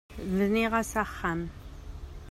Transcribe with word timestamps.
Bniɣ-as 0.37 0.91
axxam. 1.03 1.41